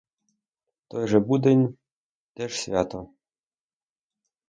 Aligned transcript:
Той 0.89 1.07
же 1.07 1.19
будень, 1.19 1.77
те 2.33 2.47
ж 2.49 2.59
свято. 2.61 3.09